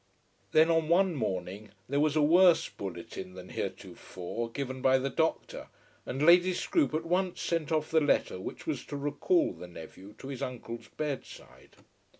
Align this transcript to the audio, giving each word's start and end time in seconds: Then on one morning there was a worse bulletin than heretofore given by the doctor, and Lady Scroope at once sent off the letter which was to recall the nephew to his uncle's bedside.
Then 0.51 0.71
on 0.71 0.89
one 0.89 1.13
morning 1.13 1.73
there 1.87 1.99
was 1.99 2.15
a 2.15 2.23
worse 2.23 2.67
bulletin 2.67 3.35
than 3.35 3.49
heretofore 3.49 4.49
given 4.49 4.81
by 4.81 4.97
the 4.97 5.11
doctor, 5.11 5.67
and 6.07 6.25
Lady 6.25 6.55
Scroope 6.55 6.95
at 6.95 7.05
once 7.05 7.39
sent 7.39 7.71
off 7.71 7.91
the 7.91 8.01
letter 8.01 8.39
which 8.39 8.65
was 8.65 8.83
to 8.85 8.97
recall 8.97 9.53
the 9.53 9.67
nephew 9.67 10.15
to 10.17 10.29
his 10.29 10.41
uncle's 10.41 10.87
bedside. 10.87 11.75